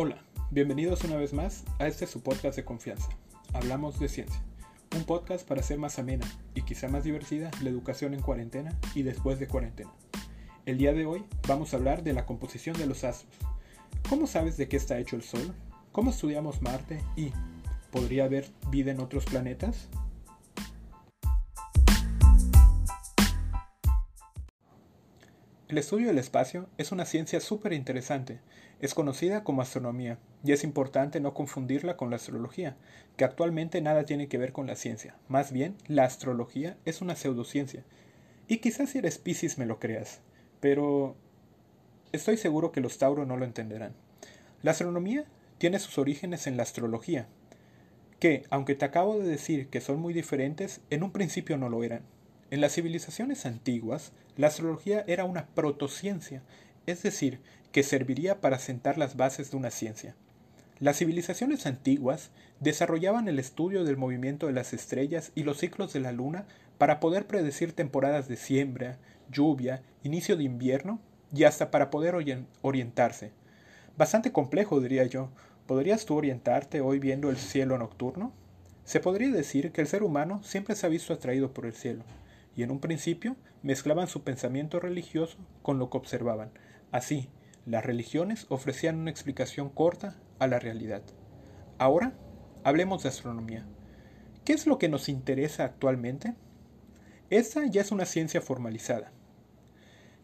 Hola, 0.00 0.22
bienvenidos 0.52 1.02
una 1.02 1.16
vez 1.16 1.32
más 1.32 1.64
a 1.80 1.88
este 1.88 2.06
su 2.06 2.22
podcast 2.22 2.54
de 2.54 2.64
confianza. 2.64 3.08
Hablamos 3.52 3.98
de 3.98 4.08
ciencia. 4.08 4.40
Un 4.94 5.02
podcast 5.02 5.44
para 5.44 5.60
hacer 5.60 5.76
más 5.76 5.98
amena 5.98 6.24
y 6.54 6.62
quizá 6.62 6.86
más 6.86 7.02
divertida 7.02 7.50
la 7.64 7.70
educación 7.70 8.14
en 8.14 8.22
cuarentena 8.22 8.78
y 8.94 9.02
después 9.02 9.40
de 9.40 9.48
cuarentena. 9.48 9.90
El 10.66 10.78
día 10.78 10.92
de 10.92 11.04
hoy 11.04 11.24
vamos 11.48 11.74
a 11.74 11.78
hablar 11.78 12.04
de 12.04 12.12
la 12.12 12.26
composición 12.26 12.78
de 12.78 12.86
los 12.86 13.02
astros. 13.02 13.34
¿Cómo 14.08 14.28
sabes 14.28 14.56
de 14.56 14.68
qué 14.68 14.76
está 14.76 15.00
hecho 15.00 15.16
el 15.16 15.24
Sol? 15.24 15.52
¿Cómo 15.90 16.12
estudiamos 16.12 16.62
Marte? 16.62 17.02
¿Y 17.16 17.32
podría 17.90 18.26
haber 18.26 18.48
vida 18.70 18.92
en 18.92 19.00
otros 19.00 19.24
planetas? 19.24 19.88
El 25.68 25.76
estudio 25.76 26.06
del 26.06 26.16
espacio 26.16 26.66
es 26.78 26.92
una 26.92 27.04
ciencia 27.04 27.40
súper 27.40 27.74
interesante. 27.74 28.40
Es 28.80 28.94
conocida 28.94 29.44
como 29.44 29.60
astronomía, 29.60 30.18
y 30.42 30.52
es 30.52 30.64
importante 30.64 31.20
no 31.20 31.34
confundirla 31.34 31.98
con 31.98 32.08
la 32.08 32.16
astrología, 32.16 32.78
que 33.18 33.24
actualmente 33.26 33.82
nada 33.82 34.04
tiene 34.04 34.28
que 34.28 34.38
ver 34.38 34.54
con 34.54 34.66
la 34.66 34.76
ciencia. 34.76 35.14
Más 35.28 35.52
bien, 35.52 35.76
la 35.86 36.04
astrología 36.04 36.78
es 36.86 37.02
una 37.02 37.16
pseudociencia. 37.16 37.84
Y 38.46 38.58
quizás 38.58 38.88
si 38.88 38.98
eres 38.98 39.18
Piscis 39.18 39.58
me 39.58 39.66
lo 39.66 39.78
creas, 39.78 40.20
pero 40.60 41.16
estoy 42.12 42.38
seguro 42.38 42.72
que 42.72 42.80
los 42.80 42.96
Tauro 42.96 43.26
no 43.26 43.36
lo 43.36 43.44
entenderán. 43.44 43.92
La 44.62 44.70
astronomía 44.70 45.26
tiene 45.58 45.80
sus 45.80 45.98
orígenes 45.98 46.46
en 46.46 46.56
la 46.56 46.62
astrología, 46.62 47.28
que, 48.20 48.44
aunque 48.48 48.74
te 48.74 48.86
acabo 48.86 49.18
de 49.18 49.28
decir 49.28 49.68
que 49.68 49.82
son 49.82 50.00
muy 50.00 50.14
diferentes, 50.14 50.80
en 50.88 51.02
un 51.02 51.12
principio 51.12 51.58
no 51.58 51.68
lo 51.68 51.84
eran. 51.84 52.04
En 52.50 52.62
las 52.62 52.72
civilizaciones 52.72 53.44
antiguas, 53.44 54.12
la 54.38 54.46
astrología 54.46 55.04
era 55.06 55.24
una 55.24 55.46
protociencia, 55.48 56.42
es 56.86 57.02
decir, 57.02 57.40
que 57.72 57.82
serviría 57.82 58.40
para 58.40 58.58
sentar 58.58 58.96
las 58.96 59.18
bases 59.18 59.50
de 59.50 59.58
una 59.58 59.70
ciencia. 59.70 60.14
Las 60.78 60.96
civilizaciones 60.96 61.66
antiguas 61.66 62.30
desarrollaban 62.60 63.28
el 63.28 63.38
estudio 63.38 63.84
del 63.84 63.98
movimiento 63.98 64.46
de 64.46 64.54
las 64.54 64.72
estrellas 64.72 65.30
y 65.34 65.42
los 65.42 65.58
ciclos 65.58 65.92
de 65.92 66.00
la 66.00 66.12
luna 66.12 66.46
para 66.78 67.00
poder 67.00 67.26
predecir 67.26 67.74
temporadas 67.74 68.28
de 68.28 68.36
siembra, 68.36 68.96
lluvia, 69.30 69.82
inicio 70.02 70.34
de 70.38 70.44
invierno 70.44 71.00
y 71.34 71.44
hasta 71.44 71.70
para 71.70 71.90
poder 71.90 72.14
orientarse. 72.62 73.32
Bastante 73.98 74.32
complejo, 74.32 74.80
diría 74.80 75.04
yo. 75.04 75.28
¿Podrías 75.66 76.06
tú 76.06 76.16
orientarte 76.16 76.80
hoy 76.80 76.98
viendo 76.98 77.28
el 77.28 77.36
cielo 77.36 77.76
nocturno? 77.76 78.32
Se 78.84 79.00
podría 79.00 79.28
decir 79.28 79.70
que 79.70 79.82
el 79.82 79.86
ser 79.86 80.02
humano 80.02 80.42
siempre 80.42 80.74
se 80.76 80.86
ha 80.86 80.88
visto 80.88 81.12
atraído 81.12 81.52
por 81.52 81.66
el 81.66 81.74
cielo 81.74 82.04
y 82.56 82.62
en 82.62 82.70
un 82.70 82.80
principio 82.80 83.36
mezclaban 83.62 84.08
su 84.08 84.22
pensamiento 84.22 84.80
religioso 84.80 85.38
con 85.62 85.78
lo 85.78 85.90
que 85.90 85.98
observaban. 85.98 86.50
Así, 86.90 87.28
las 87.66 87.84
religiones 87.84 88.46
ofrecían 88.48 88.96
una 88.96 89.10
explicación 89.10 89.68
corta 89.68 90.16
a 90.38 90.46
la 90.46 90.58
realidad. 90.58 91.02
Ahora, 91.78 92.14
hablemos 92.64 93.02
de 93.02 93.10
astronomía. 93.10 93.66
¿Qué 94.44 94.52
es 94.52 94.66
lo 94.66 94.78
que 94.78 94.88
nos 94.88 95.08
interesa 95.08 95.64
actualmente? 95.64 96.34
Esta 97.30 97.66
ya 97.66 97.82
es 97.82 97.92
una 97.92 98.06
ciencia 98.06 98.40
formalizada, 98.40 99.12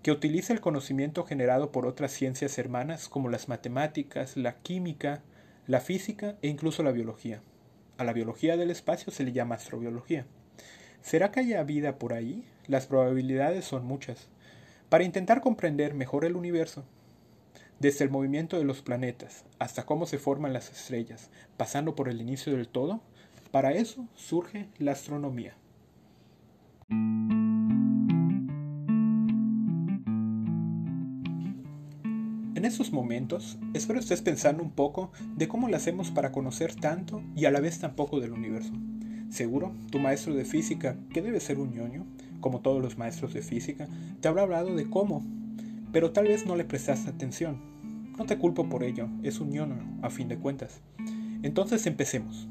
que 0.02 0.10
utiliza 0.10 0.52
el 0.54 0.60
conocimiento 0.60 1.24
generado 1.24 1.70
por 1.70 1.86
otras 1.86 2.12
ciencias 2.12 2.56
hermanas 2.58 3.08
como 3.08 3.28
las 3.28 3.48
matemáticas, 3.48 4.36
la 4.36 4.56
química, 4.60 5.22
la 5.66 5.80
física 5.80 6.36
e 6.40 6.48
incluso 6.48 6.82
la 6.82 6.92
biología. 6.92 7.42
A 7.98 8.04
la 8.04 8.12
biología 8.12 8.56
del 8.56 8.70
espacio 8.70 9.12
se 9.12 9.24
le 9.24 9.32
llama 9.32 9.54
astrobiología. 9.56 10.26
¿Será 11.04 11.30
que 11.30 11.40
haya 11.40 11.62
vida 11.64 11.98
por 11.98 12.14
ahí? 12.14 12.46
Las 12.66 12.86
probabilidades 12.86 13.66
son 13.66 13.84
muchas. 13.84 14.28
Para 14.88 15.04
intentar 15.04 15.42
comprender 15.42 15.92
mejor 15.92 16.24
el 16.24 16.34
universo, 16.34 16.82
desde 17.78 18.06
el 18.06 18.10
movimiento 18.10 18.56
de 18.56 18.64
los 18.64 18.80
planetas 18.80 19.44
hasta 19.58 19.84
cómo 19.84 20.06
se 20.06 20.16
forman 20.16 20.54
las 20.54 20.72
estrellas, 20.72 21.28
pasando 21.58 21.94
por 21.94 22.08
el 22.08 22.22
inicio 22.22 22.56
del 22.56 22.68
todo, 22.68 23.02
para 23.50 23.72
eso 23.72 24.08
surge 24.14 24.70
la 24.78 24.92
astronomía. 24.92 25.54
En 32.54 32.64
estos 32.64 32.92
momentos, 32.92 33.58
espero 33.74 34.00
estés 34.00 34.22
pensando 34.22 34.62
un 34.62 34.70
poco 34.70 35.12
de 35.36 35.48
cómo 35.48 35.68
lo 35.68 35.76
hacemos 35.76 36.10
para 36.10 36.32
conocer 36.32 36.74
tanto 36.74 37.22
y 37.36 37.44
a 37.44 37.50
la 37.50 37.60
vez 37.60 37.78
tan 37.78 37.94
poco 37.94 38.20
del 38.20 38.32
universo. 38.32 38.72
Seguro, 39.34 39.72
tu 39.90 39.98
maestro 39.98 40.32
de 40.32 40.44
física, 40.44 40.96
que 41.12 41.20
debe 41.20 41.40
ser 41.40 41.58
un 41.58 41.74
ñoño, 41.74 42.06
como 42.38 42.60
todos 42.60 42.80
los 42.80 42.98
maestros 42.98 43.34
de 43.34 43.42
física, 43.42 43.88
te 44.20 44.28
habrá 44.28 44.42
hablado 44.42 44.76
de 44.76 44.88
cómo, 44.88 45.24
pero 45.90 46.12
tal 46.12 46.28
vez 46.28 46.46
no 46.46 46.54
le 46.54 46.64
prestaste 46.64 47.10
atención. 47.10 47.58
No 48.16 48.26
te 48.26 48.38
culpo 48.38 48.68
por 48.68 48.84
ello, 48.84 49.08
es 49.24 49.40
un 49.40 49.50
ñoño, 49.50 49.98
a 50.02 50.10
fin 50.10 50.28
de 50.28 50.38
cuentas. 50.38 50.82
Entonces 51.42 51.84
empecemos. 51.88 52.46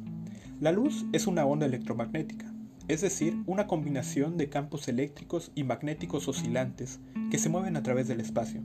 La 0.60 0.74
luz 0.74 1.06
es 1.14 1.26
una 1.26 1.46
onda 1.46 1.68
electromagnética, 1.68 2.54
es 2.90 3.00
decir, 3.00 3.42
una 3.46 3.66
combinación 3.66 4.36
de 4.36 4.50
campos 4.50 4.90
eléctricos 4.90 5.54
y 5.56 5.64
magnéticos 5.64 6.28
oscilantes 6.28 7.00
que 7.32 7.38
se 7.38 7.48
mueven 7.48 7.78
a 7.78 7.84
través 7.84 8.10
del 8.10 8.20
espacio. 8.20 8.60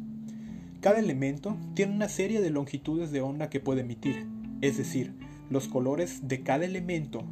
Cada 0.80 0.98
elemento 0.98 1.56
tiene 1.74 1.94
una 1.94 2.08
serie 2.08 2.40
de 2.40 2.50
longitudes 2.50 3.12
de 3.12 3.20
onda 3.20 3.48
que 3.48 3.60
puede 3.60 3.82
emitir, 3.82 4.26
es 4.60 4.76
decir, 4.76 5.14
los 5.50 5.68
colores 5.68 6.26
de 6.26 6.42
cada 6.42 6.64
elemento 6.64 7.24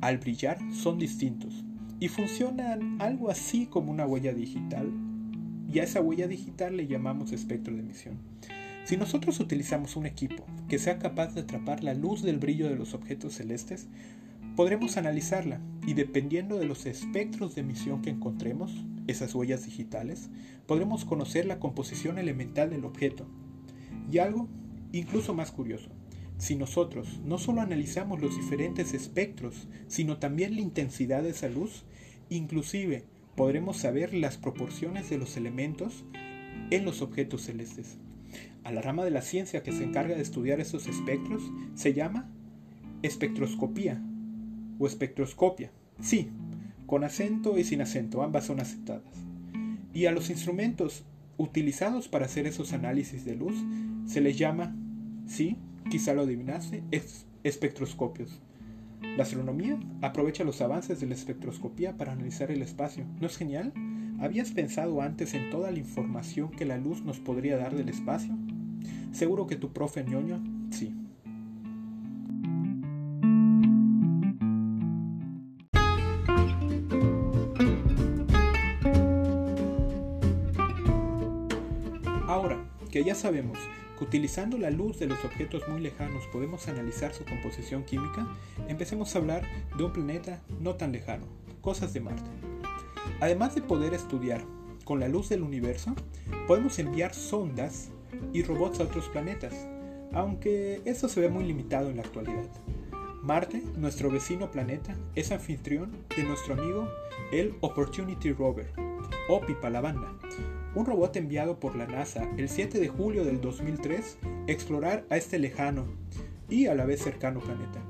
al 0.00 0.18
brillar 0.18 0.58
son 0.72 0.98
distintos 0.98 1.64
y 1.98 2.08
funcionan 2.08 3.00
algo 3.00 3.30
así 3.30 3.66
como 3.66 3.90
una 3.90 4.06
huella 4.06 4.32
digital 4.32 4.90
y 5.72 5.78
a 5.78 5.84
esa 5.84 6.00
huella 6.00 6.26
digital 6.26 6.76
le 6.76 6.86
llamamos 6.86 7.32
espectro 7.32 7.74
de 7.74 7.80
emisión. 7.80 8.18
Si 8.84 8.96
nosotros 8.96 9.38
utilizamos 9.38 9.94
un 9.96 10.06
equipo 10.06 10.44
que 10.68 10.78
sea 10.78 10.98
capaz 10.98 11.34
de 11.34 11.42
atrapar 11.42 11.84
la 11.84 11.94
luz 11.94 12.22
del 12.22 12.38
brillo 12.38 12.68
de 12.68 12.76
los 12.76 12.94
objetos 12.94 13.34
celestes, 13.34 13.86
podremos 14.56 14.96
analizarla 14.96 15.60
y 15.86 15.94
dependiendo 15.94 16.58
de 16.58 16.66
los 16.66 16.86
espectros 16.86 17.54
de 17.54 17.60
emisión 17.60 18.02
que 18.02 18.10
encontremos, 18.10 18.72
esas 19.06 19.34
huellas 19.34 19.64
digitales, 19.64 20.30
podremos 20.66 21.04
conocer 21.04 21.46
la 21.46 21.58
composición 21.58 22.18
elemental 22.18 22.70
del 22.70 22.84
objeto. 22.84 23.26
Y 24.10 24.18
algo 24.18 24.48
incluso 24.92 25.34
más 25.34 25.52
curioso, 25.52 25.90
si 26.40 26.56
nosotros 26.56 27.20
no 27.22 27.36
solo 27.36 27.60
analizamos 27.60 28.22
los 28.22 28.34
diferentes 28.34 28.94
espectros, 28.94 29.68
sino 29.88 30.16
también 30.16 30.54
la 30.54 30.62
intensidad 30.62 31.22
de 31.22 31.30
esa 31.30 31.50
luz, 31.50 31.84
inclusive 32.30 33.04
podremos 33.36 33.76
saber 33.76 34.14
las 34.14 34.38
proporciones 34.38 35.10
de 35.10 35.18
los 35.18 35.36
elementos 35.36 36.06
en 36.70 36.86
los 36.86 37.02
objetos 37.02 37.42
celestes. 37.42 37.98
A 38.64 38.72
la 38.72 38.80
rama 38.80 39.04
de 39.04 39.10
la 39.10 39.20
ciencia 39.20 39.62
que 39.62 39.72
se 39.72 39.84
encarga 39.84 40.16
de 40.16 40.22
estudiar 40.22 40.60
esos 40.60 40.86
espectros 40.86 41.42
se 41.74 41.92
llama 41.92 42.30
espectroscopía 43.02 44.02
o 44.78 44.86
espectroscopia. 44.86 45.70
Sí, 46.00 46.30
con 46.86 47.04
acento 47.04 47.58
y 47.58 47.64
sin 47.64 47.82
acento, 47.82 48.22
ambas 48.22 48.46
son 48.46 48.60
aceptadas. 48.60 49.14
Y 49.92 50.06
a 50.06 50.12
los 50.12 50.30
instrumentos 50.30 51.04
utilizados 51.36 52.08
para 52.08 52.24
hacer 52.24 52.46
esos 52.46 52.72
análisis 52.72 53.26
de 53.26 53.36
luz 53.36 53.62
se 54.06 54.22
les 54.22 54.38
llama, 54.38 54.74
sí, 55.26 55.58
quizá 55.88 56.14
lo 56.14 56.22
adivinaste, 56.22 56.82
es 56.90 57.26
espectroscopios. 57.44 58.40
La 59.16 59.22
astronomía 59.22 59.78
aprovecha 60.02 60.44
los 60.44 60.60
avances 60.60 61.00
de 61.00 61.06
la 61.06 61.14
espectroscopía 61.14 61.96
para 61.96 62.12
analizar 62.12 62.50
el 62.50 62.62
espacio. 62.62 63.04
¿No 63.20 63.26
es 63.26 63.36
genial? 63.36 63.72
¿Habías 64.20 64.50
pensado 64.50 65.00
antes 65.00 65.32
en 65.32 65.48
toda 65.50 65.70
la 65.70 65.78
información 65.78 66.50
que 66.50 66.66
la 66.66 66.76
luz 66.76 67.02
nos 67.02 67.18
podría 67.18 67.56
dar 67.56 67.74
del 67.74 67.88
espacio? 67.88 68.36
Seguro 69.12 69.46
que 69.46 69.56
tu 69.56 69.72
profe 69.72 70.04
ñoño, 70.04 70.42
sí. 70.70 70.94
Ahora 82.26 82.62
que 82.90 83.02
ya 83.02 83.14
sabemos 83.14 83.58
utilizando 84.00 84.58
la 84.58 84.70
luz 84.70 84.98
de 84.98 85.06
los 85.06 85.24
objetos 85.24 85.62
muy 85.68 85.80
lejanos 85.80 86.24
podemos 86.32 86.68
analizar 86.68 87.12
su 87.14 87.24
composición 87.24 87.84
química, 87.84 88.26
empecemos 88.68 89.14
a 89.14 89.18
hablar 89.18 89.42
de 89.76 89.84
un 89.84 89.92
planeta 89.92 90.42
no 90.60 90.74
tan 90.74 90.92
lejano, 90.92 91.26
cosas 91.60 91.92
de 91.92 92.00
Marte. 92.00 92.30
Además 93.20 93.54
de 93.54 93.62
poder 93.62 93.94
estudiar 93.94 94.42
con 94.84 95.00
la 95.00 95.08
luz 95.08 95.28
del 95.28 95.42
universo, 95.42 95.94
podemos 96.46 96.78
enviar 96.78 97.14
sondas 97.14 97.90
y 98.32 98.42
robots 98.42 98.80
a 98.80 98.84
otros 98.84 99.08
planetas, 99.08 99.54
aunque 100.12 100.80
eso 100.84 101.08
se 101.08 101.20
ve 101.20 101.28
muy 101.28 101.44
limitado 101.44 101.90
en 101.90 101.96
la 101.96 102.02
actualidad. 102.02 102.48
Marte, 103.22 103.62
nuestro 103.76 104.10
vecino 104.10 104.50
planeta, 104.50 104.96
es 105.14 105.30
anfitrión 105.30 105.92
de 106.16 106.24
nuestro 106.24 106.54
amigo 106.54 106.88
el 107.32 107.54
Opportunity 107.60 108.32
Rover, 108.32 108.72
OPI 109.28 109.54
para 109.54 109.70
la 109.70 109.80
banda, 109.82 110.12
un 110.74 110.86
robot 110.86 111.16
enviado 111.16 111.58
por 111.58 111.76
la 111.76 111.86
NASA 111.86 112.28
el 112.36 112.48
7 112.48 112.78
de 112.78 112.88
julio 112.88 113.24
del 113.24 113.40
2003 113.40 114.18
explorar 114.46 115.04
a 115.10 115.16
este 115.16 115.38
lejano 115.38 115.86
y 116.48 116.66
a 116.66 116.74
la 116.74 116.84
vez 116.84 117.02
cercano 117.02 117.40
planeta. 117.40 117.80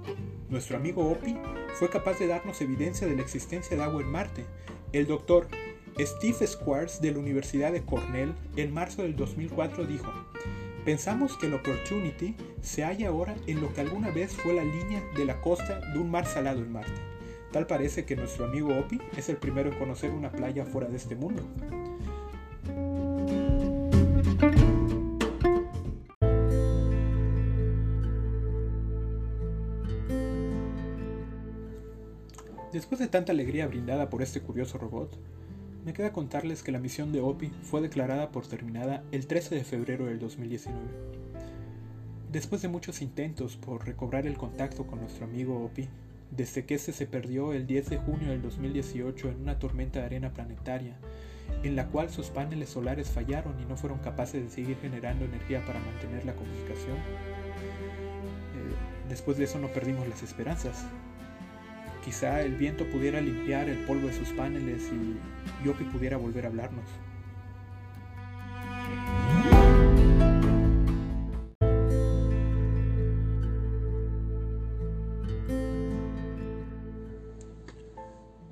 Nuestro 0.48 0.76
amigo 0.76 1.08
Opie 1.10 1.36
fue 1.78 1.90
capaz 1.90 2.18
de 2.18 2.26
darnos 2.26 2.60
evidencia 2.60 3.06
de 3.06 3.16
la 3.16 3.22
existencia 3.22 3.76
de 3.76 3.82
agua 3.82 4.02
en 4.02 4.08
Marte. 4.08 4.44
El 4.92 5.06
doctor 5.06 5.48
Steve 5.98 6.46
Squires 6.46 7.00
de 7.00 7.12
la 7.12 7.18
Universidad 7.18 7.72
de 7.72 7.82
Cornell 7.82 8.34
en 8.56 8.72
marzo 8.72 9.02
del 9.02 9.16
2004 9.16 9.86
dijo, 9.86 10.12
Pensamos 10.84 11.36
que 11.36 11.46
el 11.46 11.54
Opportunity 11.54 12.34
se 12.62 12.84
halla 12.84 13.08
ahora 13.08 13.36
en 13.46 13.60
lo 13.60 13.72
que 13.72 13.82
alguna 13.82 14.10
vez 14.10 14.32
fue 14.32 14.54
la 14.54 14.64
línea 14.64 15.02
de 15.14 15.26
la 15.26 15.40
costa 15.42 15.80
de 15.92 15.98
un 15.98 16.10
mar 16.10 16.26
salado 16.26 16.60
en 16.60 16.72
Marte. 16.72 17.00
Tal 17.52 17.66
parece 17.66 18.04
que 18.04 18.16
nuestro 18.16 18.46
amigo 18.46 18.76
Opi 18.78 19.00
es 19.16 19.28
el 19.28 19.36
primero 19.36 19.70
en 19.70 19.78
conocer 19.78 20.10
una 20.10 20.32
playa 20.32 20.64
fuera 20.64 20.88
de 20.88 20.96
este 20.96 21.16
mundo. 21.16 21.42
Después 32.72 33.00
de 33.00 33.08
tanta 33.08 33.32
alegría 33.32 33.66
brindada 33.66 34.08
por 34.10 34.22
este 34.22 34.40
curioso 34.40 34.78
robot, 34.78 35.18
me 35.84 35.92
queda 35.92 36.12
contarles 36.12 36.62
que 36.62 36.70
la 36.70 36.78
misión 36.78 37.10
de 37.10 37.20
OPI 37.20 37.50
fue 37.62 37.80
declarada 37.80 38.30
por 38.30 38.46
terminada 38.46 39.02
el 39.10 39.26
13 39.26 39.56
de 39.56 39.64
febrero 39.64 40.06
del 40.06 40.20
2019. 40.20 40.78
Después 42.30 42.62
de 42.62 42.68
muchos 42.68 43.02
intentos 43.02 43.56
por 43.56 43.84
recobrar 43.84 44.24
el 44.24 44.36
contacto 44.36 44.86
con 44.86 45.00
nuestro 45.00 45.24
amigo 45.24 45.64
OPI, 45.64 45.88
desde 46.30 46.64
que 46.64 46.76
este 46.76 46.92
se 46.92 47.06
perdió 47.06 47.52
el 47.52 47.66
10 47.66 47.90
de 47.90 47.98
junio 47.98 48.28
del 48.28 48.40
2018 48.40 49.30
en 49.30 49.40
una 49.40 49.58
tormenta 49.58 49.98
de 49.98 50.06
arena 50.06 50.32
planetaria, 50.32 50.96
en 51.64 51.74
la 51.74 51.88
cual 51.88 52.08
sus 52.08 52.28
paneles 52.28 52.68
solares 52.68 53.10
fallaron 53.10 53.60
y 53.60 53.64
no 53.64 53.76
fueron 53.76 53.98
capaces 53.98 54.44
de 54.44 54.50
seguir 54.50 54.76
generando 54.80 55.24
energía 55.24 55.66
para 55.66 55.80
mantener 55.80 56.24
la 56.24 56.36
comunicación. 56.36 56.96
Eh, 56.96 58.74
después 59.08 59.38
de 59.38 59.44
eso 59.44 59.58
no 59.58 59.66
perdimos 59.72 60.06
las 60.06 60.22
esperanzas, 60.22 60.86
Quizá 62.04 62.40
el 62.42 62.56
viento 62.56 62.86
pudiera 62.86 63.20
limpiar 63.20 63.68
el 63.68 63.78
polvo 63.84 64.06
de 64.06 64.14
sus 64.14 64.30
paneles 64.30 64.90
y 64.90 65.66
Yopi 65.66 65.84
pudiera 65.84 66.16
volver 66.16 66.46
a 66.46 66.48
hablarnos. 66.48 66.86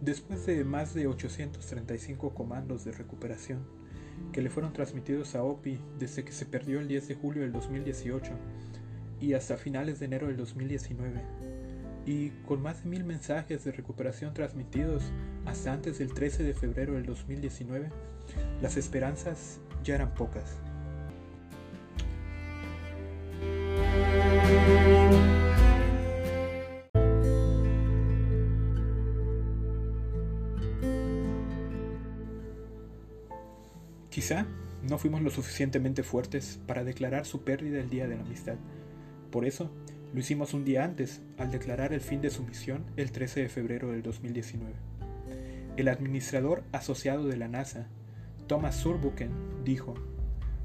Después 0.00 0.46
de 0.46 0.64
más 0.64 0.94
de 0.94 1.06
835 1.06 2.34
comandos 2.34 2.84
de 2.84 2.92
recuperación 2.92 3.66
que 4.32 4.40
le 4.40 4.50
fueron 4.50 4.72
transmitidos 4.72 5.34
a 5.34 5.42
OPI 5.42 5.78
desde 5.98 6.24
que 6.24 6.32
se 6.32 6.46
perdió 6.46 6.80
el 6.80 6.88
10 6.88 7.08
de 7.08 7.14
julio 7.14 7.42
del 7.42 7.52
2018 7.52 8.32
y 9.20 9.34
hasta 9.34 9.56
finales 9.56 9.98
de 9.98 10.06
enero 10.06 10.28
del 10.28 10.36
2019, 10.36 11.20
y 12.08 12.30
con 12.46 12.62
más 12.62 12.84
de 12.84 12.88
mil 12.88 13.04
mensajes 13.04 13.64
de 13.64 13.72
recuperación 13.72 14.32
transmitidos 14.32 15.02
hasta 15.44 15.74
antes 15.74 15.98
del 15.98 16.14
13 16.14 16.42
de 16.42 16.54
febrero 16.54 16.94
del 16.94 17.04
2019, 17.04 17.90
las 18.62 18.78
esperanzas 18.78 19.60
ya 19.84 19.96
eran 19.96 20.14
pocas. 20.14 20.56
Quizá 34.08 34.46
no 34.88 34.96
fuimos 34.96 35.20
lo 35.20 35.28
suficientemente 35.28 36.02
fuertes 36.02 36.58
para 36.66 36.84
declarar 36.84 37.26
su 37.26 37.42
pérdida 37.42 37.80
el 37.80 37.90
día 37.90 38.08
de 38.08 38.16
la 38.16 38.22
amistad. 38.22 38.56
Por 39.30 39.44
eso, 39.44 39.70
lo 40.12 40.20
hicimos 40.20 40.54
un 40.54 40.64
día 40.64 40.84
antes, 40.84 41.20
al 41.36 41.50
declarar 41.50 41.92
el 41.92 42.00
fin 42.00 42.20
de 42.22 42.30
su 42.30 42.42
misión 42.42 42.84
el 42.96 43.12
13 43.12 43.42
de 43.42 43.48
febrero 43.48 43.90
del 43.90 44.02
2019. 44.02 44.72
El 45.76 45.88
administrador 45.88 46.64
asociado 46.72 47.26
de 47.26 47.36
la 47.36 47.48
NASA, 47.48 47.88
Thomas 48.46 48.76
Surbuchen, 48.76 49.30
dijo, 49.64 49.94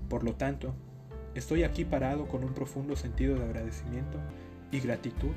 Por 0.10 0.24
lo 0.24 0.36
tanto, 0.36 0.76
estoy 1.36 1.64
aquí 1.64 1.84
parado 1.84 2.28
con 2.28 2.44
un 2.44 2.54
profundo 2.54 2.96
sentido 2.96 3.36
de 3.36 3.44
agradecimiento 3.44 4.18
y 4.72 4.80
gratitud 4.80 5.32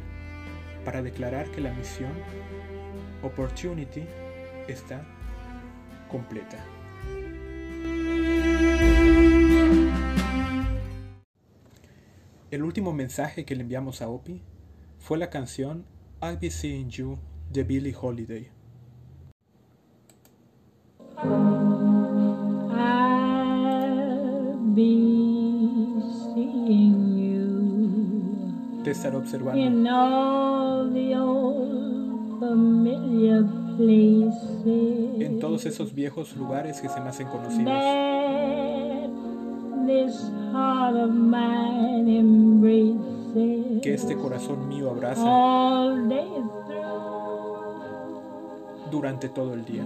para 0.85 1.03
declarar 1.03 1.51
que 1.51 1.61
la 1.61 1.75
misión 1.75 2.13
Opportunity 3.23 4.05
está 4.69 5.05
completa. 6.09 6.65
El 12.57 12.65
último 12.65 12.95
mensaje 12.95 13.45
que 13.45 13.55
le 13.55 13.61
enviamos 13.61 14.01
a 14.01 14.09
Opie 14.09 14.41
fue 14.99 15.19
la 15.19 15.29
canción 15.29 15.85
I'll 16.23 16.39
Be 16.39 16.51
Seeing 16.51 16.89
You 16.89 17.19
de 17.53 17.65
Billie 17.65 17.95
Holiday. 17.95 18.49
Te 28.85 28.91
estaré 28.91 29.17
observando. 29.19 29.61
en 35.21 35.39
todos 35.41 35.67
esos 35.67 35.93
viejos 35.93 36.35
lugares 36.35 36.81
que 36.81 36.89
se 36.89 37.03
me 37.03 37.11
hacen 37.11 37.29
conocidos 37.29 38.76
que 43.83 43.95
este 43.95 44.17
corazón 44.17 44.69
mío 44.69 44.91
abraza 44.91 45.25
durante 48.91 49.29
todo 49.29 49.55
el 49.55 49.65
día. 49.65 49.85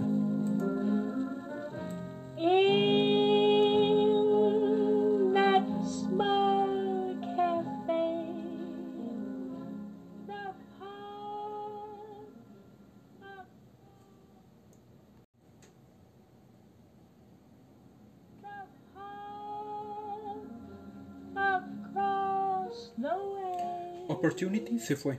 Opportunity 24.20 24.78
se 24.78 24.96
fue, 24.96 25.18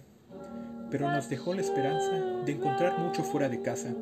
pero 0.92 1.12
nos 1.12 1.28
dejó 1.28 1.56
la 1.56 1.62
esperanza 1.62 2.12
de 2.46 2.52
encontrar 2.52 3.00
mucho 3.00 3.24
fuera 3.24 3.50
de 3.50 3.60
casa. 3.64 3.96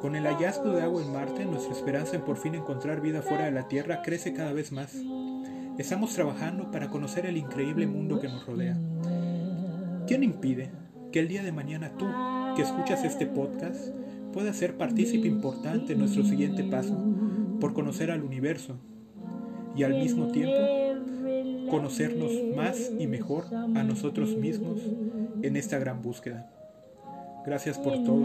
Con 0.00 0.16
el 0.16 0.24
hallazgo 0.24 0.70
de 0.70 0.80
agua 0.80 1.02
en 1.02 1.12
Marte, 1.12 1.44
nuestra 1.44 1.74
esperanza 1.74 2.16
en 2.16 2.22
por 2.22 2.38
fin 2.38 2.54
encontrar 2.54 3.02
vida 3.02 3.20
fuera 3.20 3.44
de 3.44 3.50
la 3.50 3.68
Tierra 3.68 4.00
crece 4.00 4.32
cada 4.32 4.54
vez 4.54 4.72
más. 4.72 4.96
Estamos 5.76 6.14
trabajando 6.14 6.70
para 6.70 6.88
conocer 6.88 7.26
el 7.26 7.36
increíble 7.36 7.86
mundo 7.86 8.22
que 8.22 8.28
nos 8.28 8.46
rodea. 8.46 8.74
¿Quién 10.06 10.22
impide 10.22 10.70
que 11.12 11.20
el 11.20 11.28
día 11.28 11.42
de 11.42 11.52
mañana 11.52 11.92
tú, 11.98 12.06
que 12.56 12.62
escuchas 12.62 13.04
este 13.04 13.26
podcast, 13.26 13.88
puedas 14.32 14.56
ser 14.56 14.78
partícipe 14.78 15.28
importante 15.28 15.92
en 15.92 15.98
nuestro 15.98 16.24
siguiente 16.24 16.64
paso 16.64 16.96
por 17.60 17.74
conocer 17.74 18.10
al 18.10 18.22
universo 18.22 18.78
y 19.76 19.82
al 19.82 19.92
mismo 19.92 20.28
tiempo 20.28 20.81
conocernos 21.72 22.30
más 22.54 22.92
y 22.98 23.06
mejor 23.06 23.46
a 23.54 23.82
nosotros 23.82 24.36
mismos 24.36 24.78
en 25.40 25.56
esta 25.56 25.78
gran 25.78 26.02
búsqueda. 26.02 26.46
Gracias 27.46 27.78
por 27.78 27.94
todo, 28.04 28.22